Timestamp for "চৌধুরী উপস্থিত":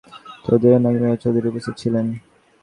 1.23-1.75